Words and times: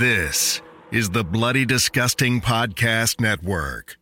This 0.00 0.62
is 0.90 1.10
the 1.10 1.22
Bloody 1.22 1.66
Disgusting 1.66 2.40
Podcast 2.40 3.20
Network. 3.20 3.98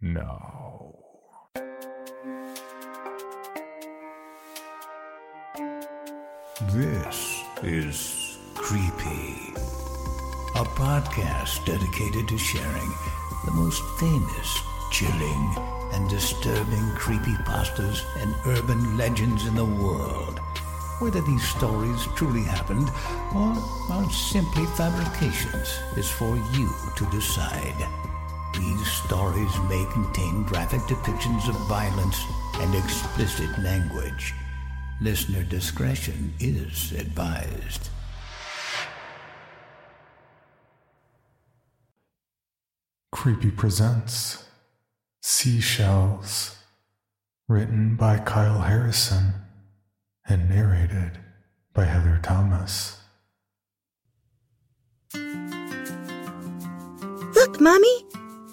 No. 0.00 0.94
This 6.70 7.42
is 7.64 8.38
Creepy, 8.54 9.52
a 10.54 10.64
podcast 10.64 11.66
dedicated 11.66 12.28
to 12.28 12.38
sharing 12.38 12.92
the 13.46 13.50
most 13.50 13.82
famous, 13.98 14.60
chilling, 14.92 15.54
and 15.92 16.08
disturbing 16.08 16.86
creepypastas 16.94 18.04
and 18.22 18.32
urban 18.46 18.96
legends 18.96 19.44
in 19.44 19.56
the 19.56 19.64
world. 19.64 20.38
Whether 21.00 21.20
these 21.22 21.42
stories 21.42 22.06
truly 22.14 22.42
happened 22.42 22.88
or 23.34 23.52
are 23.90 24.10
simply 24.10 24.64
fabrications 24.66 25.80
is 25.96 26.08
for 26.08 26.36
you 26.52 26.70
to 26.96 27.04
decide. 27.10 27.88
These 28.54 28.86
stories 28.92 29.58
may 29.68 29.84
contain 29.92 30.44
graphic 30.44 30.80
depictions 30.82 31.48
of 31.48 31.56
violence 31.66 32.24
and 32.60 32.74
explicit 32.76 33.50
language. 33.58 34.34
Listener 35.00 35.42
discretion 35.42 36.32
is 36.38 36.92
advised. 36.92 37.90
Creepy 43.10 43.50
presents 43.50 44.44
Seashells, 45.22 46.56
written 47.48 47.96
by 47.96 48.18
Kyle 48.18 48.60
Harrison 48.60 49.43
and 50.28 50.48
narrated 50.48 51.18
by 51.72 51.84
Heather 51.84 52.20
Thomas. 52.22 52.98
Look, 57.34 57.60
Mommy! 57.60 58.04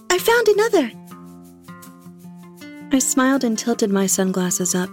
I 0.09 0.17
found 0.19 0.47
another! 0.47 0.91
I 2.91 2.99
smiled 2.99 3.43
and 3.43 3.57
tilted 3.57 3.89
my 3.89 4.05
sunglasses 4.05 4.75
up, 4.75 4.89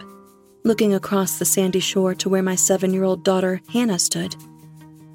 looking 0.64 0.94
across 0.94 1.38
the 1.38 1.44
sandy 1.44 1.80
shore 1.80 2.14
to 2.14 2.28
where 2.28 2.42
my 2.42 2.54
seven 2.54 2.92
year 2.92 3.04
old 3.04 3.24
daughter, 3.24 3.60
Hannah, 3.72 3.98
stood, 3.98 4.36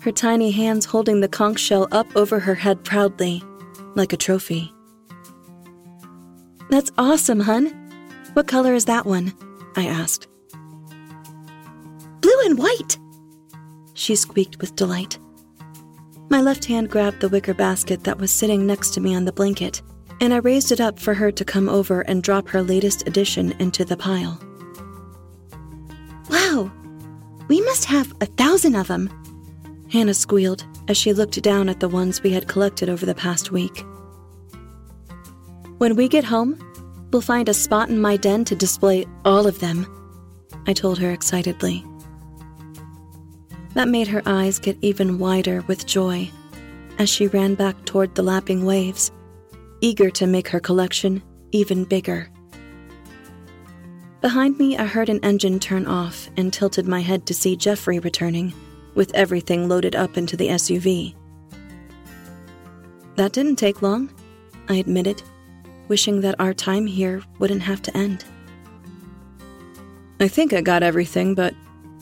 her 0.01 0.11
tiny 0.11 0.51
hands 0.51 0.85
holding 0.85 1.21
the 1.21 1.29
conch 1.29 1.59
shell 1.59 1.87
up 1.91 2.07
over 2.15 2.39
her 2.39 2.55
head 2.55 2.83
proudly, 2.83 3.41
like 3.95 4.11
a 4.11 4.17
trophy. 4.17 4.73
That's 6.69 6.91
awesome, 6.97 7.39
hun. 7.39 7.67
What 8.33 8.47
color 8.47 8.73
is 8.73 8.85
that 8.85 9.05
one? 9.05 9.33
I 9.77 9.85
asked. 9.85 10.27
Blue 12.23 12.39
and 12.45 12.57
white! 12.57 12.97
She 13.93 14.15
squeaked 14.15 14.61
with 14.61 14.77
delight. 14.77 15.19
My 16.29 16.41
left 16.41 16.65
hand 16.65 16.89
grabbed 16.89 17.19
the 17.19 17.27
wicker 17.27 17.53
basket 17.53 18.05
that 18.05 18.17
was 18.17 18.31
sitting 18.31 18.65
next 18.65 18.91
to 18.91 19.01
me 19.01 19.13
on 19.13 19.25
the 19.25 19.33
blanket, 19.33 19.81
and 20.21 20.33
I 20.33 20.37
raised 20.37 20.71
it 20.71 20.79
up 20.79 20.97
for 20.97 21.13
her 21.13 21.31
to 21.33 21.43
come 21.43 21.67
over 21.67 21.99
and 22.01 22.23
drop 22.23 22.47
her 22.47 22.63
latest 22.63 23.05
addition 23.07 23.51
into 23.59 23.83
the 23.83 23.97
pile. 23.97 24.41
Wow, 26.29 26.71
we 27.49 27.59
must 27.59 27.83
have 27.85 28.13
a 28.21 28.25
thousand 28.25 28.75
of 28.75 28.87
them, 28.87 29.09
Hannah 29.91 30.13
squealed 30.13 30.65
as 30.87 30.95
she 30.95 31.11
looked 31.11 31.41
down 31.41 31.67
at 31.67 31.81
the 31.81 31.89
ones 31.89 32.23
we 32.23 32.31
had 32.31 32.47
collected 32.47 32.87
over 32.87 33.05
the 33.05 33.13
past 33.13 33.51
week. 33.51 33.85
When 35.77 35.97
we 35.97 36.07
get 36.07 36.23
home, 36.23 36.57
we'll 37.11 37.21
find 37.21 37.49
a 37.49 37.53
spot 37.53 37.89
in 37.89 37.99
my 37.99 38.15
den 38.15 38.45
to 38.45 38.55
display 38.55 39.05
all 39.25 39.45
of 39.45 39.59
them, 39.59 39.85
I 40.67 40.73
told 40.73 40.99
her 40.99 41.11
excitedly. 41.11 41.85
That 43.73 43.87
made 43.87 44.07
her 44.07 44.21
eyes 44.25 44.59
get 44.59 44.77
even 44.81 45.17
wider 45.17 45.61
with 45.67 45.85
joy 45.85 46.29
as 46.99 47.09
she 47.09 47.27
ran 47.27 47.55
back 47.55 47.85
toward 47.85 48.13
the 48.13 48.23
lapping 48.23 48.65
waves, 48.65 49.11
eager 49.81 50.09
to 50.11 50.27
make 50.27 50.47
her 50.49 50.59
collection 50.59 51.23
even 51.51 51.85
bigger. 51.85 52.29
Behind 54.21 54.57
me, 54.57 54.77
I 54.77 54.85
heard 54.85 55.09
an 55.09 55.19
engine 55.23 55.59
turn 55.59 55.85
off 55.85 56.29
and 56.37 56.53
tilted 56.53 56.87
my 56.87 57.01
head 57.01 57.25
to 57.25 57.33
see 57.33 57.55
Jeffrey 57.55 57.99
returning, 57.99 58.53
with 58.95 59.13
everything 59.15 59.67
loaded 59.67 59.95
up 59.95 60.17
into 60.17 60.37
the 60.37 60.49
SUV. 60.49 61.15
That 63.15 63.33
didn't 63.33 63.57
take 63.57 63.81
long, 63.81 64.09
I 64.69 64.75
admitted, 64.75 65.21
wishing 65.87 66.21
that 66.21 66.39
our 66.39 66.53
time 66.53 66.85
here 66.85 67.21
wouldn't 67.39 67.63
have 67.63 67.81
to 67.81 67.97
end. 67.97 68.23
I 70.19 70.27
think 70.27 70.53
I 70.53 70.61
got 70.61 70.83
everything, 70.83 71.35
but 71.35 71.53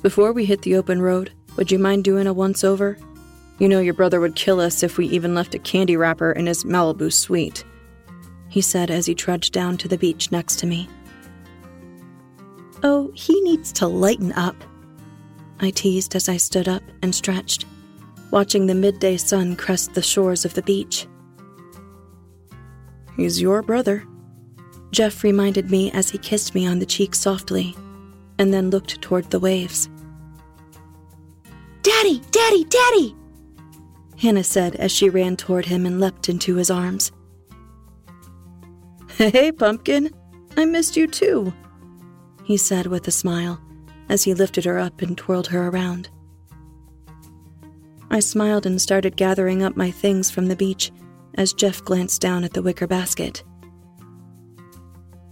before 0.01 0.31
we 0.31 0.45
hit 0.45 0.61
the 0.61 0.75
open 0.75 1.01
road, 1.01 1.31
would 1.55 1.71
you 1.71 1.79
mind 1.79 2.03
doing 2.03 2.27
a 2.27 2.33
once 2.33 2.63
over? 2.63 2.97
You 3.59 3.69
know 3.69 3.79
your 3.79 3.93
brother 3.93 4.19
would 4.19 4.35
kill 4.35 4.59
us 4.59 4.83
if 4.83 4.97
we 4.97 5.07
even 5.07 5.35
left 5.35 5.53
a 5.53 5.59
candy 5.59 5.95
wrapper 5.95 6.31
in 6.31 6.47
his 6.47 6.63
Malibu 6.63 7.13
suite, 7.13 7.63
he 8.49 8.61
said 8.61 8.89
as 8.89 9.05
he 9.05 9.13
trudged 9.13 9.53
down 9.53 9.77
to 9.77 9.87
the 9.87 9.97
beach 9.97 10.31
next 10.31 10.57
to 10.59 10.67
me. 10.67 10.89
Oh, 12.83 13.11
he 13.13 13.39
needs 13.41 13.71
to 13.73 13.87
lighten 13.87 14.31
up, 14.33 14.55
I 15.59 15.69
teased 15.69 16.15
as 16.15 16.27
I 16.27 16.37
stood 16.37 16.67
up 16.67 16.81
and 17.03 17.13
stretched, 17.13 17.65
watching 18.31 18.65
the 18.65 18.73
midday 18.73 19.17
sun 19.17 19.55
crest 19.55 19.93
the 19.93 20.01
shores 20.01 20.43
of 20.45 20.55
the 20.55 20.63
beach. 20.63 21.07
He's 23.15 23.39
your 23.39 23.61
brother, 23.61 24.03
Jeff 24.91 25.23
reminded 25.23 25.71
me 25.71 25.91
as 25.91 26.09
he 26.09 26.17
kissed 26.17 26.53
me 26.53 26.65
on 26.67 26.79
the 26.79 26.85
cheek 26.85 27.15
softly, 27.15 27.75
and 28.39 28.53
then 28.53 28.69
looked 28.69 29.01
toward 29.01 29.29
the 29.29 29.39
waves. 29.39 29.87
Daddy, 31.81 32.21
Daddy, 32.31 32.63
Daddy! 32.65 33.15
Hannah 34.17 34.43
said 34.43 34.75
as 34.75 34.91
she 34.91 35.09
ran 35.09 35.35
toward 35.35 35.65
him 35.65 35.85
and 35.85 35.99
leapt 35.99 36.29
into 36.29 36.55
his 36.55 36.69
arms. 36.69 37.11
Hey, 39.17 39.51
Pumpkin, 39.51 40.09
I 40.57 40.65
missed 40.65 40.97
you 40.97 41.05
too, 41.05 41.53
he 42.43 42.57
said 42.57 42.87
with 42.87 43.07
a 43.07 43.11
smile 43.11 43.61
as 44.09 44.23
he 44.23 44.33
lifted 44.33 44.65
her 44.65 44.79
up 44.79 45.01
and 45.01 45.17
twirled 45.17 45.47
her 45.47 45.67
around. 45.67 46.09
I 48.09 48.19
smiled 48.19 48.65
and 48.65 48.81
started 48.81 49.15
gathering 49.15 49.63
up 49.63 49.77
my 49.77 49.91
things 49.91 50.31
from 50.31 50.47
the 50.47 50.55
beach 50.55 50.91
as 51.35 51.53
Jeff 51.53 51.83
glanced 51.83 52.19
down 52.19 52.43
at 52.43 52.53
the 52.53 52.61
wicker 52.61 52.87
basket. 52.87 53.43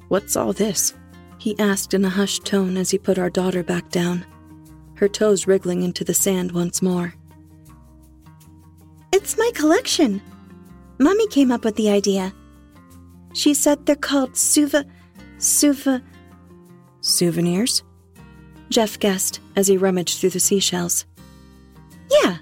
What's 0.08 0.36
all 0.36 0.54
this? 0.54 0.94
he 1.38 1.58
asked 1.58 1.94
in 1.94 2.04
a 2.04 2.10
hushed 2.10 2.46
tone 2.46 2.78
as 2.78 2.92
he 2.92 2.98
put 2.98 3.18
our 3.18 3.30
daughter 3.30 3.64
back 3.64 3.90
down, 3.90 4.26
her 5.00 5.08
toes 5.08 5.48
wriggling 5.48 5.82
into 5.82 6.04
the 6.04 6.14
sand 6.14 6.52
once 6.52 6.82
more. 6.82 7.14
It's 9.14 9.38
my 9.38 9.50
collection. 9.56 10.22
Mummy 11.00 11.28
came 11.28 11.52
up 11.52 11.64
with 11.64 11.76
the 11.78 11.90
idea. 11.90 12.34
She 13.34 13.54
said 13.54 13.86
they're 13.86 13.96
called 13.96 14.36
suva. 14.36 14.86
suva. 15.38 16.04
souvenirs? 17.02 17.84
Jeff 18.70 19.00
guessed 19.00 19.40
as 19.56 19.68
he 19.68 19.78
rummaged 19.78 20.20
through 20.20 20.32
the 20.32 20.40
seashells. 20.40 21.06
Yeah. 22.12 22.38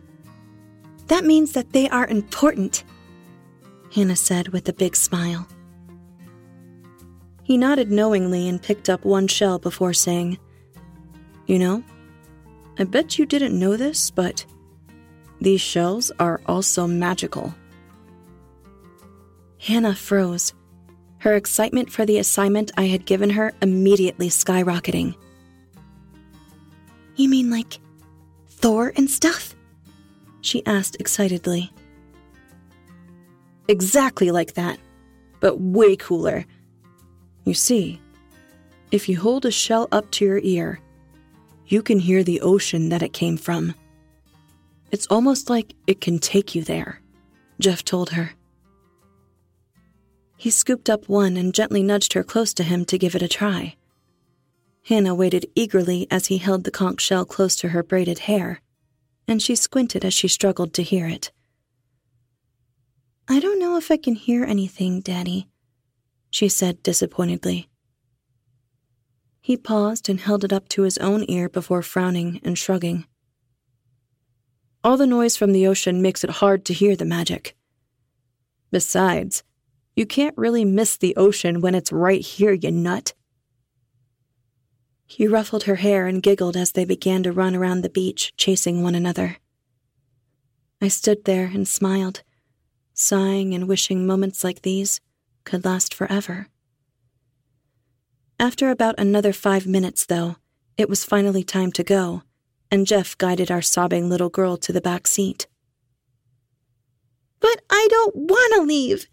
That 1.07 1.25
means 1.25 1.53
that 1.53 1.72
they 1.72 1.88
are 1.89 2.07
important, 2.07 2.84
Hannah 3.94 4.16
said 4.16 4.50
with 4.50 4.68
a 4.68 4.74
big 4.74 4.95
smile. 4.95 5.47
He 7.44 7.56
nodded 7.56 7.91
knowingly 7.91 8.50
and 8.50 8.62
picked 8.62 8.89
up 8.89 9.06
one 9.06 9.28
shell 9.28 9.57
before 9.57 9.94
saying, 9.94 10.38
You 11.45 11.59
know, 11.59 11.84
I 12.79 12.83
bet 12.83 13.17
you 13.17 13.25
didn't 13.25 13.57
know 13.57 13.75
this, 13.75 14.11
but 14.11 14.45
these 15.41 15.61
shells 15.61 16.11
are 16.19 16.41
also 16.45 16.88
magical. 16.88 17.53
Hannah 19.59 19.95
froze, 19.95 20.53
her 21.19 21.35
excitement 21.35 21.91
for 21.91 22.05
the 22.05 22.19
assignment 22.19 22.71
I 22.77 22.85
had 22.85 23.05
given 23.05 23.31
her 23.31 23.53
immediately 23.61 24.29
skyrocketing. 24.29 25.15
You 27.15 27.29
mean 27.29 27.50
like 27.50 27.79
Thor 28.47 28.94
and 28.95 29.09
stuff? 29.09 29.56
She 30.41 30.65
asked 30.65 30.97
excitedly. 31.00 31.71
Exactly 33.68 34.31
like 34.31 34.53
that, 34.53 34.80
but 35.39 35.59
way 35.59 35.95
cooler. 35.95 36.45
You 37.44 37.53
see, 37.53 38.00
if 38.91 39.09
you 39.09 39.19
hold 39.19 39.45
a 39.45 39.51
shell 39.51 39.88
up 39.91 40.09
to 40.12 40.25
your 40.25 40.39
ear, 40.44 40.80
you 41.68 41.81
can 41.81 42.00
hear 42.00 42.24
the 42.24 42.42
ocean 42.42 42.90
that 42.90 43.04
it 43.04 43.14
came 43.14 43.38
from. 43.38 43.75
It's 44.92 45.08
almost 45.08 45.50
like 45.50 45.74
it 45.86 46.00
can 46.00 46.18
take 46.19 46.56
you 46.56 46.64
there, 46.64 47.02
Jeff 47.60 47.84
told 47.84 48.12
her. 48.12 48.31
He 50.38 50.50
scooped 50.50 50.90
up 50.90 51.10
one 51.10 51.36
and 51.36 51.54
gently 51.54 51.84
nudged 51.84 52.14
her 52.14 52.24
close 52.24 52.54
to 52.54 52.64
him 52.64 52.86
to 52.86 52.98
give 52.98 53.16
it 53.16 53.22
a 53.22 53.28
try. 53.28 53.75
Hannah 54.86 55.16
waited 55.16 55.48
eagerly 55.56 56.08
as 56.10 56.28
he 56.28 56.38
held 56.38 56.64
the 56.64 56.72
conch 56.72 57.02
shell 57.02 57.25
close 57.25 57.56
to 57.58 57.69
her 57.69 57.84
braided 57.84 58.19
hair, 58.19 58.62
and 59.28 59.42
she 59.42 59.56
squinted 59.56 60.06
as 60.06 60.14
she 60.14 60.30
struggled 60.30 60.74
to 60.75 60.84
hear 60.84 61.08
it. 61.08 61.31
I 63.28 63.42
don't 63.42 63.60
know 63.60 63.75
if 63.75 63.92
I 63.92 63.98
can 63.98 64.16
hear 64.16 64.46
anything, 64.46 65.02
Daddy, 65.02 65.48
she 66.30 66.48
said 66.48 66.81
disappointedly. 66.84 67.67
He 69.47 69.55
paused 69.55 70.09
and 70.09 70.19
held 70.19 70.44
it 70.44 70.51
up 70.51 70.67
to 70.67 70.81
his 70.81 70.97
own 70.97 71.23
ear 71.29 71.47
before 71.47 71.81
frowning 71.81 72.41
and 72.44 72.57
shrugging. 72.57 73.05
All 74.83 74.97
the 74.97 75.07
noise 75.07 75.38
from 75.38 75.53
the 75.53 75.65
ocean 75.65 76.01
makes 76.01 76.25
it 76.25 76.41
hard 76.41 76.65
to 76.65 76.73
hear 76.73 76.97
the 76.97 77.05
magic. 77.05 77.55
Besides, 78.73 79.44
you 79.95 80.05
can't 80.05 80.38
really 80.38 80.65
miss 80.65 80.97
the 80.97 81.15
ocean 81.15 81.61
when 81.61 81.75
it's 81.75 81.94
right 81.94 82.19
here, 82.19 82.51
you 82.51 82.71
nut. 82.71 83.13
He 85.05 85.27
ruffled 85.27 85.63
her 85.63 85.75
hair 85.75 86.07
and 86.07 86.21
giggled 86.21 86.57
as 86.57 86.73
they 86.73 86.83
began 86.83 87.23
to 87.23 87.31
run 87.31 87.55
around 87.55 87.83
the 87.83 87.89
beach, 87.89 88.33
chasing 88.35 88.83
one 88.83 88.95
another. 88.95 89.38
I 90.81 90.89
stood 90.89 91.23
there 91.23 91.45
and 91.45 91.65
smiled, 91.65 92.21
sighing 92.94 93.53
and 93.53 93.69
wishing 93.69 94.05
moments 94.05 94.44
like 94.44 94.63
these 94.63 94.99
could 95.45 95.63
last 95.63 95.94
forever. 95.94 96.49
After 98.39 98.69
about 98.69 98.95
another 99.00 99.34
five 99.34 99.66
minutes, 99.66 100.06
though, 100.06 100.36
it 100.78 100.88
was 100.88 101.04
finally 101.04 101.44
time 101.44 101.72
to 101.72 101.84
go, 101.84 102.22
and 102.69 102.86
Jeff 102.86 103.18
guided 103.18 103.50
our 103.50 103.63
sobbing 103.63 104.10
little 104.10 104.30
girl 104.30 104.57
to 104.57 104.72
the 104.72 104.81
back 104.81 105.07
seat. 105.07 105.48
But 107.39 107.62
I 107.69 107.88
don't 107.89 108.16
want 108.16 108.54
to 108.56 108.62
leave, 108.62 109.07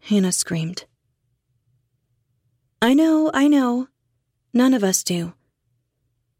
Hannah 0.00 0.32
screamed. 0.32 0.84
I 2.82 2.94
know, 2.94 3.30
I 3.32 3.46
know. 3.46 3.88
None 4.52 4.74
of 4.74 4.82
us 4.82 5.04
do, 5.04 5.34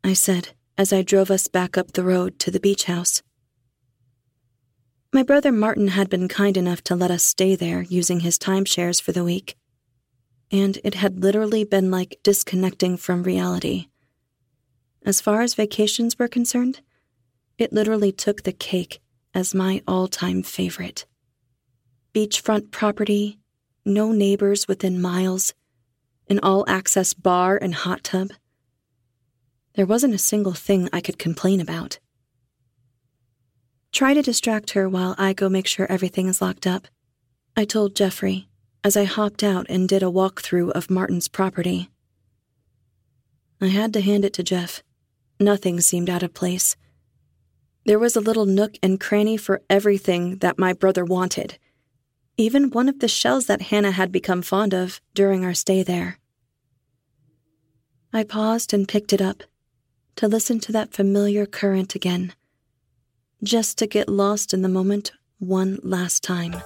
I 0.03 0.15
said 0.15 0.51
as 0.77 0.93
I 0.93 1.03
drove 1.03 1.31
us 1.31 1.47
back 1.47 1.77
up 1.77 1.93
the 1.93 2.03
road 2.03 2.39
to 2.41 2.51
the 2.51 2.59
beach 2.59 2.85
house. 2.85 3.23
My 5.13 5.23
brother 5.23 5.53
Martin 5.53 5.89
had 5.89 6.09
been 6.09 6.27
kind 6.27 6.56
enough 6.56 6.83
to 6.85 6.97
let 6.97 7.11
us 7.11 7.23
stay 7.23 7.55
there 7.55 7.83
using 7.83 8.21
his 8.21 8.39
timeshares 8.39 9.01
for 9.01 9.13
the 9.13 9.23
week, 9.23 9.56
and 10.50 10.79
it 10.82 10.94
had 10.94 11.23
literally 11.23 11.64
been 11.64 11.91
like 11.91 12.19
disconnecting 12.23 12.97
from 12.97 13.23
reality. 13.23 13.87
As 15.05 15.20
far 15.20 15.43
as 15.43 15.55
vacations 15.55 16.19
were 16.19 16.29
concerned, 16.29 16.81
it 17.56 17.73
literally 17.73 18.12
took 18.12 18.43
the 18.43 18.52
cake 18.52 19.00
as 19.32 19.55
my 19.55 19.82
all 19.87 20.08
time 20.08 20.43
favorite. 20.43 21.06
Beachfront 22.12 22.70
property, 22.70 23.38
no 23.85 24.12
neighbors 24.12 24.67
within 24.67 25.00
miles, 25.00 25.55
an 26.29 26.41
all 26.43 26.64
access 26.69 27.14
bar 27.14 27.56
and 27.56 27.75
hot 27.75 28.05
tub. 28.05 28.29
There 29.75 29.87
wasn't 29.87 30.14
a 30.14 30.19
single 30.19 30.53
thing 30.53 30.88
I 30.93 31.00
could 31.00 31.19
complain 31.19 31.61
about. 31.61 31.99
Try 33.93 34.14
to 34.14 34.23
distract 34.23 34.70
her 34.70 34.88
while 34.88 35.14
I 35.19 35.32
go 35.32 35.49
make 35.49 35.67
sure 35.67 35.87
everything 35.88 36.26
is 36.29 36.43
locked 36.43 36.67
up, 36.67 36.88
I 37.56 37.64
told 37.64 37.96
Jeffrey 37.96 38.50
as 38.82 38.97
I 38.97 39.05
hopped 39.05 39.43
out 39.43 39.67
and 39.69 39.88
did 39.88 40.03
a 40.03 40.06
walkthrough 40.06 40.71
of 40.71 40.91
Martin's 40.91 41.29
property. 41.29 41.91
I 43.61 43.67
had 43.67 43.93
to 43.93 44.00
hand 44.00 44.25
it 44.25 44.32
to 44.35 44.43
Jeff. 44.43 44.82
Nothing 45.38 45.81
seemed 45.81 46.09
out 46.09 46.23
of 46.23 46.35
place. 46.35 46.77
There 47.85 47.99
was 47.99 48.17
a 48.17 48.21
little 48.21 48.47
nook 48.47 48.77
and 48.82 49.00
cranny 49.00 49.37
for 49.37 49.62
everything 49.69 50.38
that 50.38 50.59
my 50.59 50.73
brother 50.73 51.05
wanted, 51.05 51.59
even 52.37 52.71
one 52.71 52.88
of 52.88 53.00
the 53.00 53.09
shells 53.09 53.47
that 53.47 53.62
Hannah 53.62 53.91
had 53.91 54.12
become 54.12 54.43
fond 54.43 54.73
of 54.75 55.00
during 55.15 55.44
our 55.44 55.55
stay 55.55 55.82
there. 55.82 56.19
I 58.12 58.25
paused 58.25 58.73
and 58.73 58.88
picked 58.88 59.12
it 59.12 59.21
up 59.21 59.44
to 60.17 60.29
listen 60.29 60.59
to 60.61 60.73
that 60.73 60.93
familiar 60.93 61.47
current 61.47 61.94
again, 61.94 62.35
just 63.43 63.79
to 63.79 63.87
get 63.87 64.09
lost 64.09 64.53
in 64.53 64.62
the 64.62 64.69
moment 64.69 65.12
one 65.38 65.79
last 65.82 66.23
time. 66.23 66.56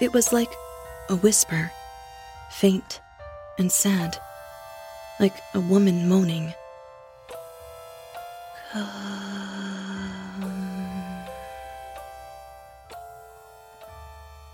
It 0.00 0.12
was 0.12 0.32
like 0.32 0.52
a 1.08 1.16
whisper, 1.16 1.72
faint 2.50 3.00
and 3.58 3.72
sad, 3.72 4.16
like 5.18 5.34
a 5.54 5.60
woman 5.60 6.08
moaning. 6.08 6.54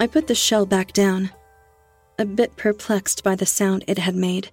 I 0.00 0.06
put 0.10 0.28
the 0.28 0.34
shell 0.34 0.64
back 0.64 0.92
down, 0.92 1.30
a 2.18 2.24
bit 2.24 2.56
perplexed 2.56 3.22
by 3.22 3.34
the 3.34 3.46
sound 3.46 3.84
it 3.86 3.98
had 3.98 4.14
made 4.14 4.50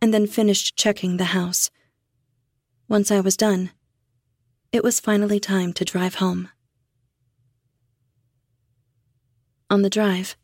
and 0.00 0.14
then 0.14 0.26
finished 0.26 0.76
checking 0.76 1.16
the 1.16 1.24
house. 1.24 1.70
Once 2.88 3.10
I 3.10 3.20
was 3.20 3.36
done, 3.36 3.70
it 4.72 4.82
was 4.82 5.00
finally 5.00 5.40
time 5.40 5.72
to 5.74 5.84
drive 5.84 6.16
home. 6.16 6.48
On 9.68 9.82
the 9.82 9.90
drive, 9.90 10.36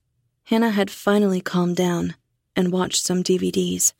Hannah 0.44 0.70
had 0.70 0.90
finally 0.90 1.40
calmed 1.40 1.76
down 1.76 2.16
and 2.56 2.72
watched 2.72 3.04
some 3.04 3.22
DVDs. 3.22 3.92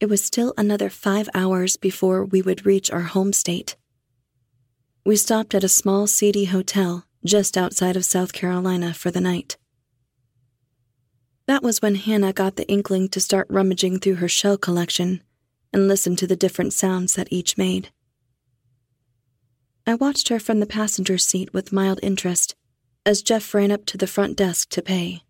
It 0.00 0.06
was 0.06 0.22
still 0.22 0.52
another 0.58 0.90
five 0.90 1.28
hours 1.32 1.76
before 1.76 2.24
we 2.24 2.42
would 2.42 2.66
reach 2.66 2.90
our 2.90 3.02
home 3.02 3.32
state. 3.32 3.76
We 5.04 5.14
stopped 5.14 5.54
at 5.54 5.62
a 5.62 5.68
small, 5.68 6.08
seedy 6.08 6.46
hotel 6.46 7.06
just 7.24 7.56
outside 7.56 7.96
of 7.96 8.04
South 8.04 8.32
Carolina 8.32 8.92
for 8.92 9.12
the 9.12 9.20
night. 9.20 9.56
That 11.46 11.62
was 11.62 11.80
when 11.80 11.94
Hannah 11.94 12.32
got 12.32 12.56
the 12.56 12.68
inkling 12.68 13.08
to 13.10 13.20
start 13.20 13.46
rummaging 13.48 14.00
through 14.00 14.16
her 14.16 14.28
shell 14.28 14.58
collection 14.58 15.22
and 15.72 15.86
listen 15.86 16.16
to 16.16 16.26
the 16.26 16.34
different 16.34 16.72
sounds 16.72 17.14
that 17.14 17.28
each 17.30 17.56
made. 17.56 17.90
I 19.86 19.94
watched 19.94 20.28
her 20.30 20.40
from 20.40 20.58
the 20.58 20.66
passenger 20.66 21.16
seat 21.16 21.54
with 21.54 21.72
mild 21.72 22.00
interest 22.02 22.56
as 23.06 23.22
Jeff 23.22 23.54
ran 23.54 23.70
up 23.70 23.86
to 23.86 23.96
the 23.96 24.08
front 24.08 24.36
desk 24.36 24.68
to 24.70 24.82
pay. 24.82 25.22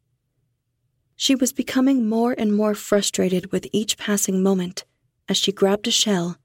She 1.15 1.35
was 1.35 1.53
becoming 1.53 2.09
more 2.09 2.35
and 2.37 2.57
more 2.57 2.75
frustrated 2.75 3.53
with 3.53 3.69
each 3.71 3.99
passing 3.99 4.43
moment 4.43 4.85
as 5.29 5.37
she 5.37 5.53
grabbed 5.53 5.87
a 5.87 5.91
shell, 5.91 6.39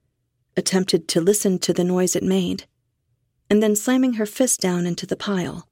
attempted 0.57 1.07
to 1.07 1.21
listen 1.21 1.57
to 1.59 1.73
the 1.73 1.85
noise 1.85 2.15
it 2.17 2.23
made, 2.23 2.65
and 3.49 3.63
then 3.63 3.77
slamming 3.77 4.13
her 4.13 4.25
fist 4.25 4.59
down 4.59 4.85
into 4.85 5.05
the 5.05 5.15
pile. 5.15 5.67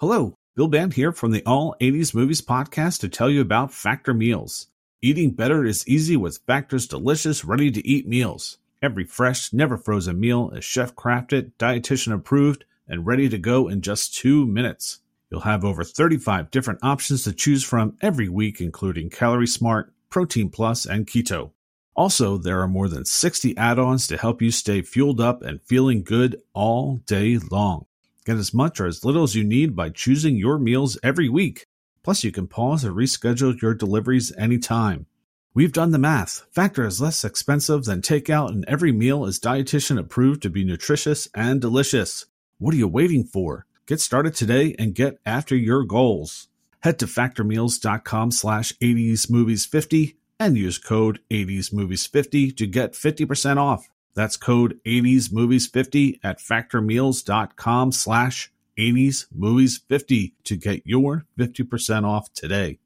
Hello, 0.00 0.34
Bill 0.56 0.68
Band 0.68 0.94
here 0.94 1.12
from 1.12 1.30
the 1.30 1.44
All 1.44 1.76
80s 1.80 2.14
Movies 2.14 2.40
podcast 2.40 3.00
to 3.00 3.08
tell 3.08 3.30
you 3.30 3.40
about 3.40 3.72
Factor 3.72 4.14
Meals. 4.14 4.68
Eating 5.00 5.30
better 5.30 5.64
is 5.64 5.86
easy 5.86 6.16
with 6.16 6.40
Factor's 6.46 6.88
delicious, 6.88 7.44
ready 7.44 7.70
to 7.70 7.86
eat 7.86 8.08
meals. 8.08 8.58
Every 8.80 9.04
fresh, 9.04 9.52
never 9.52 9.76
frozen 9.76 10.20
meal 10.20 10.50
is 10.50 10.64
chef 10.64 10.94
crafted, 10.94 11.50
dietitian 11.58 12.14
approved, 12.14 12.64
and 12.86 13.04
ready 13.04 13.28
to 13.28 13.36
go 13.36 13.66
in 13.66 13.82
just 13.82 14.14
two 14.14 14.46
minutes. 14.46 15.00
You'll 15.30 15.40
have 15.40 15.64
over 15.64 15.82
35 15.82 16.52
different 16.52 16.78
options 16.82 17.24
to 17.24 17.32
choose 17.32 17.64
from 17.64 17.98
every 18.00 18.28
week, 18.28 18.60
including 18.60 19.10
Calorie 19.10 19.48
Smart, 19.48 19.92
Protein 20.10 20.48
Plus, 20.48 20.86
and 20.86 21.08
Keto. 21.08 21.50
Also, 21.96 22.38
there 22.38 22.60
are 22.60 22.68
more 22.68 22.88
than 22.88 23.04
60 23.04 23.56
add 23.56 23.80
ons 23.80 24.06
to 24.06 24.16
help 24.16 24.40
you 24.40 24.52
stay 24.52 24.80
fueled 24.80 25.20
up 25.20 25.42
and 25.42 25.60
feeling 25.60 26.04
good 26.04 26.40
all 26.54 26.98
day 27.04 27.36
long. 27.50 27.86
Get 28.24 28.36
as 28.36 28.54
much 28.54 28.78
or 28.78 28.86
as 28.86 29.04
little 29.04 29.24
as 29.24 29.34
you 29.34 29.42
need 29.42 29.74
by 29.74 29.90
choosing 29.90 30.36
your 30.36 30.56
meals 30.56 30.96
every 31.02 31.28
week. 31.28 31.66
Plus, 32.04 32.22
you 32.22 32.30
can 32.30 32.46
pause 32.46 32.84
or 32.84 32.92
reschedule 32.92 33.60
your 33.60 33.74
deliveries 33.74 34.32
anytime. 34.38 35.06
We've 35.54 35.72
done 35.72 35.92
the 35.92 35.98
math. 35.98 36.44
Factor 36.52 36.84
is 36.84 37.00
less 37.00 37.24
expensive 37.24 37.84
than 37.84 38.02
takeout, 38.02 38.50
and 38.50 38.64
every 38.66 38.92
meal 38.92 39.24
is 39.24 39.40
dietitian 39.40 39.98
approved 39.98 40.42
to 40.42 40.50
be 40.50 40.62
nutritious 40.62 41.26
and 41.34 41.60
delicious. 41.60 42.26
What 42.58 42.74
are 42.74 42.78
you 42.78 42.86
waiting 42.86 43.24
for? 43.24 43.66
Get 43.86 44.00
started 44.00 44.34
today 44.34 44.76
and 44.78 44.94
get 44.94 45.18
after 45.24 45.56
your 45.56 45.84
goals. 45.84 46.48
Head 46.80 46.98
to 46.98 47.06
factormeals.com 47.06 48.30
slash 48.30 48.72
80smovies50 48.74 50.16
and 50.38 50.56
use 50.56 50.78
code 50.78 51.20
80smovies50 51.30 52.56
to 52.56 52.66
get 52.66 52.92
50% 52.92 53.56
off. 53.56 53.88
That's 54.14 54.36
code 54.36 54.78
80smovies50 54.86 56.20
at 56.22 56.38
factormeals.com 56.38 57.92
slash 57.92 58.52
80smovies50 58.78 60.32
to 60.44 60.56
get 60.56 60.82
your 60.84 61.24
50% 61.38 62.04
off 62.04 62.32
today. 62.32 62.78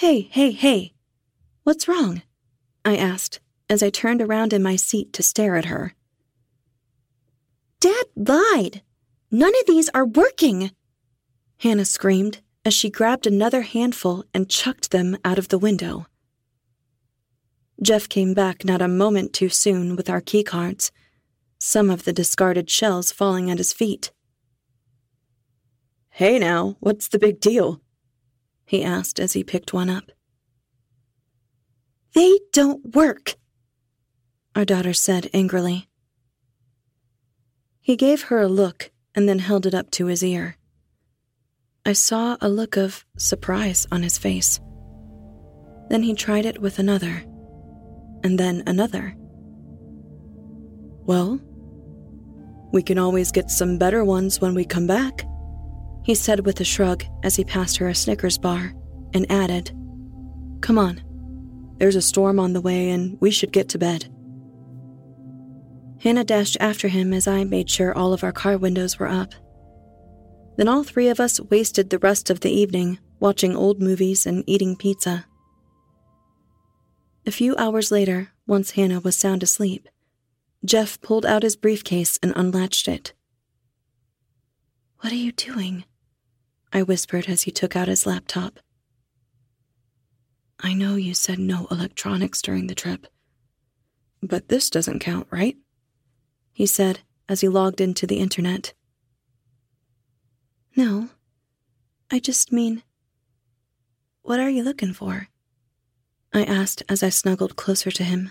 Hey, 0.00 0.22
hey, 0.22 0.52
hey. 0.52 0.94
What's 1.62 1.86
wrong? 1.86 2.22
I 2.86 2.96
asked 2.96 3.38
as 3.68 3.82
I 3.82 3.90
turned 3.90 4.22
around 4.22 4.54
in 4.54 4.62
my 4.62 4.74
seat 4.74 5.12
to 5.12 5.22
stare 5.22 5.56
at 5.56 5.66
her. 5.66 5.92
Dad 7.80 8.06
lied. 8.16 8.80
None 9.30 9.52
of 9.60 9.66
these 9.66 9.90
are 9.90 10.06
working. 10.06 10.70
Hannah 11.58 11.84
screamed 11.84 12.40
as 12.64 12.72
she 12.72 12.88
grabbed 12.88 13.26
another 13.26 13.60
handful 13.60 14.24
and 14.32 14.48
chucked 14.48 14.90
them 14.90 15.18
out 15.22 15.38
of 15.38 15.48
the 15.48 15.58
window. 15.58 16.06
Jeff 17.82 18.08
came 18.08 18.32
back 18.32 18.64
not 18.64 18.80
a 18.80 18.88
moment 18.88 19.34
too 19.34 19.50
soon 19.50 19.96
with 19.96 20.08
our 20.08 20.22
keycards, 20.22 20.90
some 21.58 21.90
of 21.90 22.04
the 22.04 22.12
discarded 22.14 22.70
shells 22.70 23.12
falling 23.12 23.50
at 23.50 23.58
his 23.58 23.74
feet. 23.74 24.12
Hey 26.08 26.38
now, 26.38 26.78
what's 26.80 27.06
the 27.06 27.18
big 27.18 27.38
deal? 27.38 27.82
He 28.70 28.84
asked 28.84 29.18
as 29.18 29.32
he 29.32 29.42
picked 29.42 29.72
one 29.72 29.90
up. 29.90 30.12
They 32.14 32.38
don't 32.52 32.94
work, 32.94 33.34
our 34.54 34.64
daughter 34.64 34.92
said 34.92 35.28
angrily. 35.34 35.88
He 37.80 37.96
gave 37.96 38.22
her 38.22 38.38
a 38.40 38.46
look 38.46 38.92
and 39.12 39.28
then 39.28 39.40
held 39.40 39.66
it 39.66 39.74
up 39.74 39.90
to 39.90 40.06
his 40.06 40.22
ear. 40.22 40.56
I 41.84 41.94
saw 41.94 42.36
a 42.40 42.48
look 42.48 42.76
of 42.76 43.04
surprise 43.18 43.88
on 43.90 44.04
his 44.04 44.18
face. 44.18 44.60
Then 45.88 46.04
he 46.04 46.14
tried 46.14 46.46
it 46.46 46.62
with 46.62 46.78
another. 46.78 47.24
and 48.22 48.38
then 48.38 48.62
another. 48.68 49.16
Well, 51.06 51.40
we 52.72 52.84
can 52.84 52.98
always 52.98 53.32
get 53.32 53.50
some 53.50 53.78
better 53.78 54.04
ones 54.04 54.40
when 54.40 54.54
we 54.54 54.64
come 54.64 54.86
back, 54.86 55.24
he 56.02 56.14
said 56.14 56.46
with 56.46 56.60
a 56.60 56.64
shrug 56.64 57.04
as 57.22 57.36
he 57.36 57.44
passed 57.44 57.76
her 57.76 57.88
a 57.88 57.94
Snickers 57.94 58.38
bar 58.38 58.72
and 59.14 59.30
added, 59.30 59.70
Come 60.60 60.78
on, 60.78 61.02
there's 61.78 61.96
a 61.96 62.02
storm 62.02 62.38
on 62.38 62.52
the 62.52 62.60
way 62.60 62.90
and 62.90 63.18
we 63.20 63.30
should 63.30 63.52
get 63.52 63.68
to 63.70 63.78
bed. 63.78 64.08
Hannah 66.00 66.24
dashed 66.24 66.56
after 66.60 66.88
him 66.88 67.12
as 67.12 67.26
I 67.26 67.44
made 67.44 67.68
sure 67.68 67.96
all 67.96 68.12
of 68.12 68.24
our 68.24 68.32
car 68.32 68.56
windows 68.56 68.98
were 68.98 69.08
up. 69.08 69.34
Then 70.56 70.68
all 70.68 70.82
three 70.82 71.08
of 71.08 71.20
us 71.20 71.40
wasted 71.40 71.90
the 71.90 71.98
rest 71.98 72.30
of 72.30 72.40
the 72.40 72.50
evening 72.50 72.98
watching 73.18 73.54
old 73.54 73.80
movies 73.80 74.26
and 74.26 74.42
eating 74.46 74.76
pizza. 74.76 75.26
A 77.26 77.30
few 77.30 77.54
hours 77.56 77.90
later, 77.90 78.32
once 78.46 78.72
Hannah 78.72 79.00
was 79.00 79.16
sound 79.16 79.42
asleep, 79.42 79.88
Jeff 80.64 81.00
pulled 81.00 81.26
out 81.26 81.42
his 81.42 81.54
briefcase 81.56 82.18
and 82.22 82.32
unlatched 82.34 82.88
it. 82.88 83.12
What 85.00 85.12
are 85.12 85.16
you 85.16 85.32
doing? 85.32 85.84
I 86.72 86.82
whispered 86.82 87.28
as 87.28 87.42
he 87.42 87.50
took 87.50 87.74
out 87.74 87.88
his 87.88 88.06
laptop. 88.06 88.60
I 90.60 90.74
know 90.74 90.94
you 90.94 91.14
said 91.14 91.38
no 91.38 91.66
electronics 91.70 92.42
during 92.42 92.66
the 92.66 92.74
trip, 92.74 93.06
but 94.22 94.48
this 94.48 94.70
doesn't 94.70 95.00
count, 95.00 95.26
right? 95.30 95.56
He 96.52 96.66
said 96.66 97.00
as 97.28 97.40
he 97.40 97.48
logged 97.48 97.80
into 97.80 98.06
the 98.06 98.18
internet. 98.18 98.74
No, 100.76 101.08
I 102.10 102.18
just 102.18 102.52
mean, 102.52 102.82
what 104.22 104.38
are 104.38 104.50
you 104.50 104.62
looking 104.62 104.92
for? 104.92 105.28
I 106.32 106.44
asked 106.44 106.82
as 106.88 107.02
I 107.02 107.08
snuggled 107.08 107.56
closer 107.56 107.90
to 107.90 108.04
him. 108.04 108.30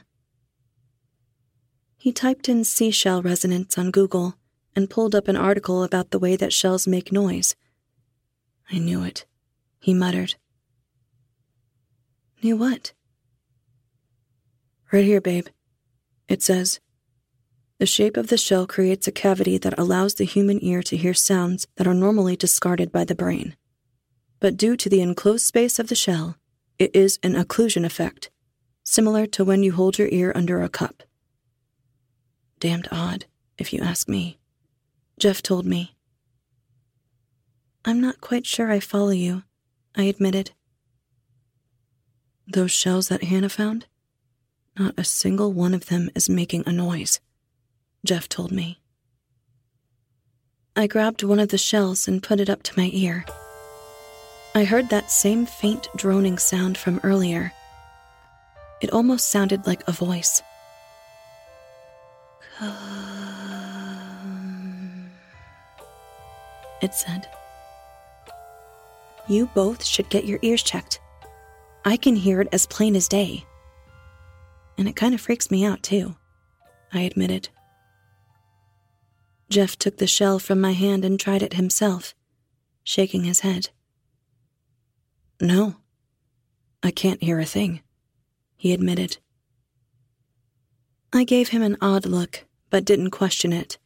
He 1.97 2.13
typed 2.13 2.47
in 2.47 2.63
seashell 2.63 3.21
resonance 3.21 3.77
on 3.77 3.91
Google 3.91 4.35
and 4.75 4.89
pulled 4.89 5.15
up 5.15 5.27
an 5.27 5.35
article 5.35 5.83
about 5.83 6.11
the 6.11 6.19
way 6.19 6.37
that 6.37 6.53
shells 6.53 6.87
make 6.87 7.11
noise. 7.11 7.55
I 8.71 8.77
knew 8.77 9.03
it, 9.03 9.25
he 9.79 9.93
muttered. 9.93 10.35
Knew 12.41 12.55
what? 12.55 12.93
Right 14.91 15.05
here, 15.05 15.21
babe. 15.21 15.47
It 16.27 16.41
says, 16.41 16.79
The 17.79 17.85
shape 17.85 18.17
of 18.17 18.27
the 18.27 18.37
shell 18.37 18.67
creates 18.67 19.07
a 19.07 19.11
cavity 19.11 19.57
that 19.57 19.77
allows 19.77 20.15
the 20.15 20.23
human 20.23 20.63
ear 20.63 20.81
to 20.83 20.97
hear 20.97 21.13
sounds 21.13 21.67
that 21.75 21.87
are 21.87 21.93
normally 21.93 22.35
discarded 22.35 22.91
by 22.91 23.03
the 23.03 23.15
brain. 23.15 23.55
But 24.39 24.57
due 24.57 24.77
to 24.77 24.89
the 24.89 25.01
enclosed 25.01 25.45
space 25.45 25.79
of 25.79 25.87
the 25.87 25.95
shell, 25.95 26.37
it 26.77 26.95
is 26.95 27.19
an 27.23 27.33
occlusion 27.33 27.85
effect, 27.85 28.29
similar 28.83 29.25
to 29.27 29.43
when 29.43 29.63
you 29.63 29.73
hold 29.73 29.97
your 29.97 30.07
ear 30.09 30.31
under 30.33 30.61
a 30.61 30.69
cup. 30.69 31.03
Damned 32.59 32.87
odd, 32.91 33.25
if 33.57 33.73
you 33.73 33.81
ask 33.81 34.07
me. 34.07 34.39
Jeff 35.17 35.41
told 35.41 35.65
me. 35.65 35.95
I'm 37.85 38.01
not 38.01 38.21
quite 38.21 38.45
sure 38.45 38.71
I 38.71 38.79
follow 38.79 39.11
you, 39.11 39.43
I 39.95 40.03
admitted. 40.03 40.51
Those 42.47 42.71
shells 42.71 43.07
that 43.07 43.23
Hannah 43.23 43.49
found? 43.49 43.85
Not 44.77 44.95
a 44.97 45.03
single 45.03 45.53
one 45.53 45.73
of 45.73 45.85
them 45.87 46.09
is 46.15 46.29
making 46.29 46.63
a 46.65 46.71
noise, 46.71 47.19
Jeff 48.05 48.27
told 48.27 48.51
me. 48.51 48.79
I 50.75 50.87
grabbed 50.87 51.23
one 51.23 51.39
of 51.39 51.49
the 51.49 51.57
shells 51.57 52.07
and 52.07 52.23
put 52.23 52.39
it 52.39 52.49
up 52.49 52.63
to 52.63 52.77
my 52.77 52.89
ear. 52.93 53.25
I 54.55 54.63
heard 54.63 54.89
that 54.89 55.11
same 55.11 55.45
faint 55.45 55.87
droning 55.95 56.37
sound 56.37 56.77
from 56.77 56.99
earlier. 57.03 57.53
It 58.81 58.91
almost 58.91 59.29
sounded 59.29 59.67
like 59.67 59.87
a 59.87 59.91
voice. 59.91 60.41
Come. 62.57 62.75
It 66.81 66.93
said. 66.93 67.27
You 69.29 69.45
both 69.53 69.85
should 69.85 70.09
get 70.09 70.25
your 70.25 70.39
ears 70.41 70.63
checked. 70.63 70.99
I 71.85 71.95
can 71.95 72.15
hear 72.15 72.41
it 72.41 72.49
as 72.51 72.65
plain 72.65 72.95
as 72.95 73.07
day. 73.07 73.45
And 74.77 74.89
it 74.89 74.95
kind 74.95 75.13
of 75.13 75.21
freaks 75.21 75.49
me 75.49 75.63
out, 75.63 75.83
too, 75.83 76.15
I 76.91 77.01
admitted. 77.01 77.49
Jeff 79.49 79.77
took 79.77 79.97
the 79.97 80.07
shell 80.07 80.39
from 80.39 80.59
my 80.59 80.73
hand 80.73 81.05
and 81.05 81.19
tried 81.19 81.41
it 81.41 81.53
himself, 81.53 82.13
shaking 82.83 83.23
his 83.23 83.39
head. 83.39 83.69
No, 85.39 85.77
I 86.83 86.91
can't 86.91 87.23
hear 87.23 87.39
a 87.39 87.45
thing, 87.45 87.81
he 88.57 88.73
admitted. 88.73 89.17
I 91.13 91.23
gave 91.23 91.49
him 91.49 91.61
an 91.61 91.77
odd 91.81 92.05
look 92.05 92.45
but 92.69 92.85
didn't 92.85 93.11
question 93.11 93.53
it. 93.53 93.77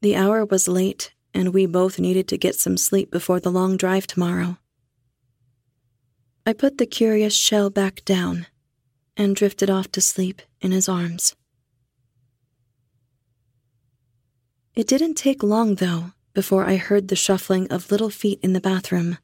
The 0.00 0.16
hour 0.16 0.44
was 0.44 0.68
late, 0.68 1.12
and 1.38 1.54
we 1.54 1.66
both 1.66 2.00
needed 2.00 2.26
to 2.26 2.36
get 2.36 2.56
some 2.56 2.76
sleep 2.76 3.12
before 3.12 3.38
the 3.38 3.50
long 3.50 3.76
drive 3.76 4.08
tomorrow. 4.08 4.58
I 6.44 6.52
put 6.52 6.78
the 6.78 6.84
curious 6.84 7.32
shell 7.32 7.70
back 7.70 8.04
down 8.04 8.48
and 9.16 9.36
drifted 9.36 9.70
off 9.70 9.92
to 9.92 10.00
sleep 10.00 10.42
in 10.60 10.72
his 10.72 10.88
arms. 10.88 11.36
It 14.74 14.88
didn't 14.88 15.14
take 15.14 15.44
long, 15.44 15.76
though, 15.76 16.10
before 16.34 16.64
I 16.64 16.74
heard 16.74 17.06
the 17.06 17.14
shuffling 17.14 17.70
of 17.70 17.92
little 17.92 18.10
feet 18.10 18.40
in 18.42 18.52
the 18.52 18.60
bathroom, 18.60 19.18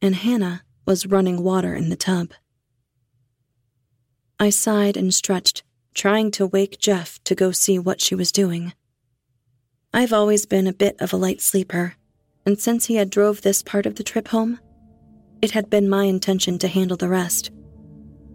and 0.00 0.14
Hannah 0.14 0.62
was 0.86 1.04
running 1.04 1.42
water 1.42 1.74
in 1.74 1.90
the 1.90 1.96
tub. 1.96 2.32
I 4.40 4.48
sighed 4.48 4.96
and 4.96 5.12
stretched 5.12 5.64
trying 5.92 6.30
to 6.30 6.46
wake 6.46 6.78
Jeff 6.78 7.22
to 7.24 7.34
go 7.34 7.52
see 7.52 7.78
what 7.78 8.00
she 8.00 8.14
was 8.14 8.32
doing. 8.32 8.72
I've 9.94 10.14
always 10.14 10.46
been 10.46 10.66
a 10.66 10.72
bit 10.72 10.96
of 11.00 11.12
a 11.12 11.18
light 11.18 11.42
sleeper, 11.42 11.96
and 12.46 12.58
since 12.58 12.86
he 12.86 12.96
had 12.96 13.10
drove 13.10 13.42
this 13.42 13.62
part 13.62 13.84
of 13.84 13.96
the 13.96 14.02
trip 14.02 14.28
home, 14.28 14.58
it 15.42 15.50
had 15.50 15.68
been 15.68 15.86
my 15.86 16.04
intention 16.04 16.58
to 16.60 16.68
handle 16.68 16.96
the 16.96 17.10
rest. 17.10 17.50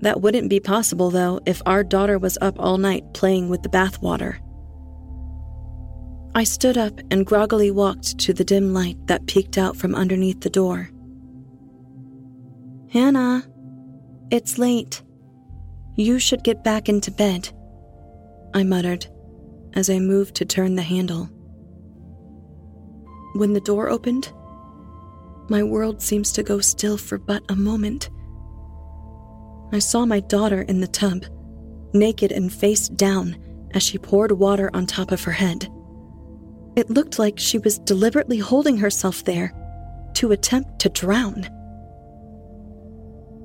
That 0.02 0.22
wouldn't 0.22 0.52
be 0.52 0.60
possible, 0.60 1.10
though, 1.10 1.40
if 1.48 1.64
our 1.66 1.84
daughter 1.84 2.20
was 2.20 2.38
up 2.42 2.60
all 2.60 2.78
night 2.78 3.12
playing 3.16 3.50
with 3.50 3.64
the 3.64 3.70
bathwater. 3.70 4.38
I 6.36 6.44
stood 6.44 6.78
up 6.78 7.00
and 7.10 7.26
groggily 7.26 7.72
walked 7.72 8.20
to 8.20 8.34
the 8.34 8.44
dim 8.44 8.72
light 8.72 8.98
that 9.08 9.26
peeked 9.26 9.58
out 9.58 9.76
from 9.76 9.96
underneath 9.96 10.42
the 10.42 10.52
door. 10.52 10.92
Hannah, 12.92 13.44
it's 14.30 14.60
late. 14.60 15.02
You 15.96 16.20
should 16.20 16.44
get 16.44 16.64
back 16.64 16.88
into 16.88 17.10
bed, 17.10 17.50
I 18.54 18.62
muttered 18.62 19.08
as 19.74 19.90
I 19.90 19.98
moved 19.98 20.36
to 20.36 20.46
turn 20.46 20.76
the 20.76 20.84
handle. 20.84 21.32
When 23.34 23.54
the 23.54 23.62
door 23.62 23.90
opened, 23.90 24.32
my 25.50 25.64
world 25.64 26.02
seems 26.02 26.32
to 26.34 26.44
go 26.44 26.60
still 26.60 26.98
for 26.98 27.18
but 27.18 27.44
a 27.50 27.56
moment. 27.56 28.10
I 29.72 29.80
saw 29.80 30.06
my 30.06 30.20
daughter 30.20 30.62
in 30.62 30.82
the 30.82 30.88
tub, 30.88 31.26
naked 31.94 32.32
and 32.32 32.52
face 32.52 32.90
down 32.90 33.38
as 33.72 33.84
she 33.84 33.98
poured 33.98 34.32
water 34.32 34.70
on 34.74 34.86
top 34.86 35.12
of 35.12 35.24
her 35.24 35.32
head. 35.32 35.68
It 36.76 36.90
looked 36.90 37.20
like 37.20 37.40
she 37.40 37.58
was 37.58 37.80
deliberately 37.80 38.38
holding 38.38 38.78
herself 38.78 39.24
there 39.24 39.54
to 40.16 40.32
attempt 40.32 40.80
to 40.80 40.90
drown. 40.90 41.44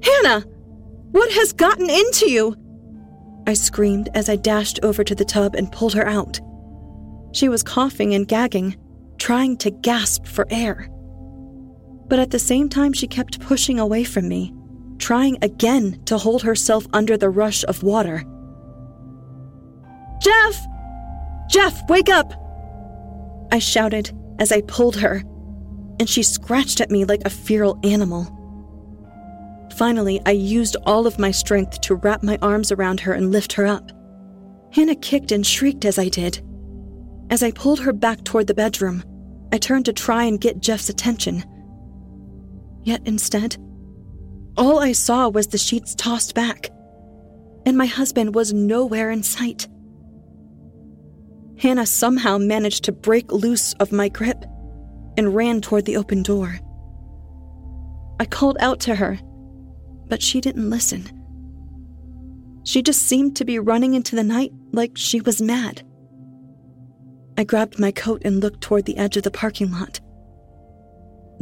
Hannah! 0.03 0.45
What 1.13 1.31
has 1.33 1.53
gotten 1.53 1.91
into 1.91 2.31
you? 2.31 2.57
I 3.47 3.55
screamed 3.55 4.09
as 4.15 4.29
I 4.29 4.37
dashed 4.37 4.81
over 4.83 5.05
to 5.05 5.15
the 5.15 5.25
tub 5.25 5.55
and 5.55 5.71
pulled 5.71 5.95
her 5.95 6.07
out. 6.07 6.41
She 7.33 7.49
was 7.49 7.63
coughing 7.63 8.15
and 8.15 8.27
gagging, 8.27 8.77
trying 9.23 9.57
to 9.57 9.71
gasp 9.71 10.27
for 10.27 10.49
air. 10.51 10.89
But 12.09 12.19
at 12.19 12.33
the 12.33 12.41
same 12.41 12.69
time, 12.69 12.93
she 12.93 13.07
kept 13.07 13.39
pushing 13.39 13.79
away 13.79 14.03
from 14.03 14.27
me, 14.27 14.53
trying 14.99 15.39
again 15.43 16.03
to 16.07 16.19
hold 16.19 16.43
herself 16.43 16.89
under 16.93 17.17
the 17.17 17.31
rush 17.31 17.63
of 17.69 17.85
water. 17.85 18.25
Jeff! 20.21 20.67
Jeff, 21.49 21.89
wake 21.89 22.09
up! 22.09 22.33
I 23.53 23.61
shouted 23.61 24.11
as 24.41 24.51
I 24.51 24.63
pulled 24.63 24.97
her, 24.97 25.23
and 26.01 26.09
she 26.09 26.25
scratched 26.25 26.81
at 26.81 26.91
me 26.91 27.05
like 27.05 27.23
a 27.25 27.31
feral 27.31 27.79
animal. 27.85 28.27
Finally, 29.77 30.21
I 30.27 30.33
used 30.33 30.77
all 30.85 31.07
of 31.07 31.21
my 31.21 31.31
strength 31.31 31.81
to 31.83 31.95
wrap 31.95 32.25
my 32.25 32.41
arms 32.43 32.73
around 32.73 32.99
her 32.99 33.13
and 33.13 33.31
lift 33.31 33.53
her 33.53 33.69
up. 33.69 33.93
Hannah 34.73 34.97
kicked 34.97 35.31
and 35.31 35.47
shrieked 35.47 35.85
as 35.85 35.97
I 35.97 36.09
did. 36.09 36.41
As 37.31 37.45
I 37.45 37.53
pulled 37.53 37.79
her 37.79 37.93
back 37.93 38.25
toward 38.25 38.49
the 38.49 38.55
bedroom, 38.55 39.05
I 39.53 39.59
turned 39.59 39.85
to 39.85 39.93
try 39.93 40.25
and 40.25 40.41
get 40.41 40.61
Jeff's 40.61 40.89
attention. 40.89 41.45
Yet 42.83 43.03
instead, 43.05 43.57
all 44.57 44.81
I 44.81 44.93
saw 44.93 45.29
was 45.29 45.49
the 45.49 45.59
sheets 45.59 45.95
tossed 45.95 46.35
back, 46.35 46.71
and 47.65 47.77
my 47.77 47.87
husband 47.87 48.35
was 48.35 48.53
nowhere 48.53 49.11
in 49.11 49.23
sight. 49.23 49.69
Hannah 51.59 51.87
somehow 51.87 52.39
managed 52.39 52.85
to 52.85 52.93
break 52.93 53.31
loose 53.31 53.73
of 53.75 53.93
my 53.93 54.09
grip 54.09 54.45
and 55.17 55.35
ran 55.35 55.61
toward 55.61 55.85
the 55.85 55.97
open 55.97 56.23
door. 56.23 56.59
I 58.19 58.25
called 58.25 58.57
out 58.61 58.81
to 58.81 58.95
her 58.95 59.19
but 60.13 60.23
she 60.23 60.43
didn't 60.43 60.69
listen. 60.69 61.09
She 62.65 62.83
just 62.83 63.01
seemed 63.01 63.35
to 63.37 63.47
be 63.47 63.59
running 63.59 63.95
into 63.95 64.15
the 64.15 64.23
night 64.23 64.53
like 64.71 64.93
she 64.95 65.23
was 65.23 65.41
mad. 65.41 65.83
I 67.43 67.45
grabbed 67.45 67.81
my 67.81 67.91
coat 67.91 68.23
and 68.25 68.41
looked 68.41 68.61
toward 68.61 68.85
the 68.85 68.97
edge 68.97 69.17
of 69.17 69.25
the 69.25 69.31
parking 69.33 69.73
lot. 69.73 69.99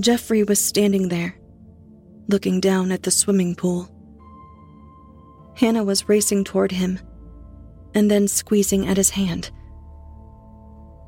Jeffrey 0.00 0.42
was 0.42 0.58
standing 0.58 1.10
there, 1.10 1.34
looking 2.26 2.58
down 2.58 2.90
at 2.90 3.02
the 3.02 3.10
swimming 3.10 3.54
pool. 3.54 3.86
Hannah 5.56 5.84
was 5.84 6.08
racing 6.08 6.44
toward 6.44 6.72
him 6.72 6.98
and 7.94 8.10
then 8.10 8.28
squeezing 8.28 8.88
at 8.88 8.96
his 8.96 9.10
hand. 9.10 9.50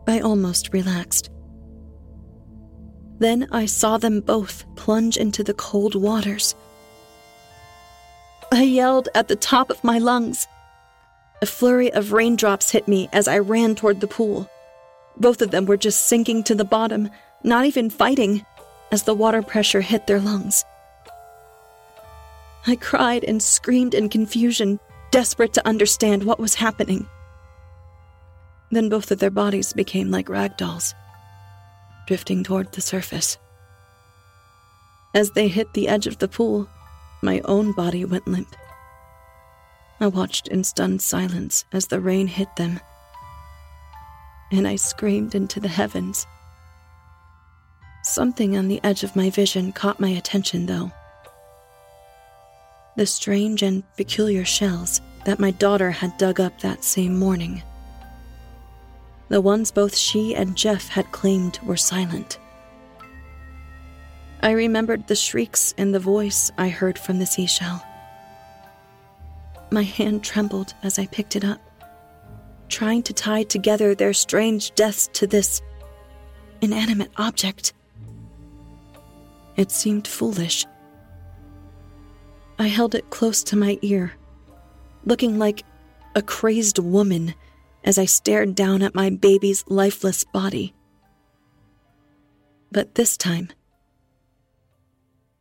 I 0.07 0.21
almost 0.21 0.75
relaxed. 0.75 1.31
Then 3.19 3.49
I 3.51 3.65
saw 3.65 3.97
them 3.97 4.21
both 4.21 4.67
plunge 4.77 5.17
into 5.17 5.43
the 5.43 5.55
cold 5.55 5.95
waters. 5.95 6.55
I 8.53 8.65
yelled 8.65 9.09
at 9.15 9.29
the 9.29 9.37
top 9.37 9.71
of 9.71 9.83
my 9.83 9.97
lungs. 9.97 10.47
A 11.41 11.47
flurry 11.47 11.91
of 11.95 12.13
raindrops 12.13 12.71
hit 12.71 12.87
me 12.87 13.09
as 13.11 13.27
I 13.27 13.39
ran 13.39 13.75
toward 13.75 14.03
the 14.03 14.07
pool. 14.07 14.51
Both 15.17 15.43
of 15.43 15.51
them 15.51 15.67
were 15.67 15.77
just 15.77 16.07
sinking 16.07 16.45
to 16.45 16.55
the 16.55 16.65
bottom, 16.65 17.11
not 17.43 17.67
even 17.67 17.91
fighting, 17.91 18.45
as 18.91 19.03
the 19.03 19.15
water 19.15 19.43
pressure 19.43 19.81
hit 19.81 20.07
their 20.07 20.21
lungs. 20.21 20.65
I 22.67 22.77
cried 22.77 23.25
and 23.25 23.43
screamed 23.43 23.95
in 23.95 24.09
confusion, 24.09 24.79
desperate 25.11 25.53
to 25.55 25.67
understand 25.67 26.25
what 26.25 26.39
was 26.39 26.55
happening. 26.55 27.09
Then 28.71 28.89
both 28.89 29.11
of 29.11 29.19
their 29.19 29.31
bodies 29.31 29.73
became 29.73 30.11
like 30.11 30.29
rag 30.29 30.57
dolls, 30.57 30.95
drifting 32.07 32.45
toward 32.45 32.73
the 32.73 32.81
surface. 32.81 33.37
As 35.15 35.33
they 35.33 35.49
hit 35.49 35.75
the 35.75 35.89
edge 35.89 36.07
of 36.07 36.19
the 36.19 36.29
pool, 36.29 36.69
my 37.23 37.41
own 37.45 37.73
body 37.73 38.05
went 38.05 38.27
limp. 38.27 38.57
I 40.01 40.07
watched 40.07 40.49
in 40.49 40.65
stunned 40.65 41.03
silence 41.03 41.65
as 41.73 41.87
the 41.87 42.01
rain 42.01 42.27
hit 42.29 42.49
them, 42.57 42.81
and 44.53 44.69
I 44.69 44.77
screamed 44.77 45.35
into 45.35 45.61
the 45.61 45.69
heavens. 45.69 46.27
Something 48.05 48.57
on 48.57 48.69
the 48.69 48.81
edge 48.85 49.05
of 49.05 49.17
my 49.17 49.31
vision 49.31 49.73
caught 49.73 50.01
my 50.01 50.11
attention, 50.11 50.67
though 50.67 50.93
the 52.97 53.07
strange 53.07 53.63
and 53.63 53.83
peculiar 53.97 54.45
shells 54.45 55.01
that 55.25 55.39
my 55.41 55.51
daughter 55.51 55.91
had 55.91 56.19
dug 56.19 56.41
up 56.41 56.61
that 56.61 56.85
same 56.85 57.19
morning. 57.19 57.63
The 59.29 59.41
ones 59.41 59.71
both 59.71 59.97
she 59.97 60.35
and 60.35 60.57
Jeff 60.57 60.89
had 60.89 61.11
claimed 61.11 61.59
were 61.63 61.77
silent. 61.77 62.39
I 64.43 64.51
remembered 64.51 65.07
the 65.07 65.15
shrieks 65.15 65.73
and 65.79 65.95
the 65.95 66.01
voice 66.01 66.51
I 66.59 66.69
heard 66.69 66.99
from 66.99 67.19
the 67.19 67.27
seashell. 67.27 67.83
My 69.71 69.85
hand 69.85 70.23
trembled 70.23 70.75
as 70.83 70.99
I 70.99 71.07
picked 71.07 71.37
it 71.37 71.45
up, 71.45 71.61
trying 72.73 73.03
to 73.05 73.13
tie 73.13 73.45
together 73.45 73.95
their 73.95 74.13
strange 74.13 74.75
deaths 74.75 75.09
to 75.13 75.27
this 75.27 75.63
inanimate 76.61 77.11
object. 77.17 77.73
It 79.57 79.71
seemed 79.71 80.09
foolish 80.09 80.65
I 82.59 82.69
held 82.69 82.95
it 82.95 83.11
close 83.11 83.43
to 83.45 83.57
my 83.57 83.77
ear, 83.83 84.13
looking 85.05 85.37
like 85.37 85.65
a 86.15 86.23
crazed 86.23 86.79
woman 86.79 87.35
as 87.83 87.99
I 87.99 88.05
stared 88.05 88.55
down 88.55 88.83
at 88.83 88.95
my 88.95 89.11
baby's 89.11 89.65
lifeless 89.67 90.23
body. 90.23 90.73
But 92.71 92.95
this 92.95 93.17
time, 93.17 93.49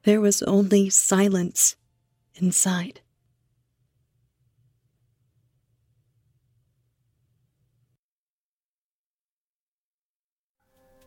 there 0.04 0.20
was 0.20 0.42
only 0.44 0.90
silence 0.90 1.76
inside. 2.34 3.02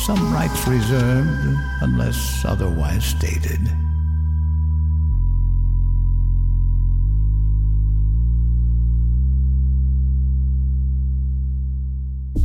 Some 0.06 0.34
rights 0.34 0.66
reserved 0.70 1.58
unless 1.82 2.46
otherwise 2.46 3.04
stated. 3.04 3.60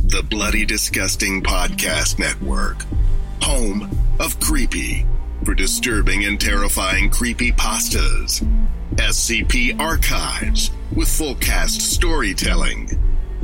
The 0.09 0.23
Bloody 0.29 0.65
Disgusting 0.65 1.41
Podcast 1.41 2.19
Network, 2.19 2.83
home 3.41 3.89
of 4.19 4.37
Creepy 4.41 5.05
for 5.43 5.53
disturbing 5.53 6.25
and 6.25 6.39
terrifying 6.39 7.09
creepy 7.09 7.51
pastas. 7.51 8.41
SCP 8.95 9.79
Archives 9.79 10.71
with 10.95 11.07
full 11.07 11.35
cast 11.35 11.81
storytelling. 11.81 12.89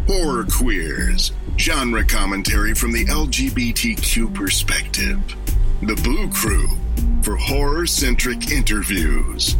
Horror 0.08 0.46
queers, 0.52 1.32
genre 1.58 2.04
commentary 2.04 2.74
from 2.74 2.92
the 2.92 3.06
LGBTQ 3.06 4.34
perspective. 4.34 5.20
The 5.82 5.96
Boo 6.04 6.30
Crew 6.30 6.68
for 7.22 7.36
horror 7.36 7.86
centric 7.86 8.52
interviews. 8.52 9.56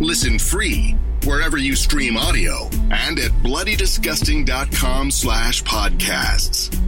Listen 0.00 0.38
free 0.38 0.96
wherever 1.24 1.56
you 1.58 1.76
stream 1.76 2.16
audio 2.16 2.68
and 2.90 3.18
at 3.18 3.32
bloodydisgusting.com 3.42 5.10
slash 5.10 5.62
podcasts. 5.64 6.87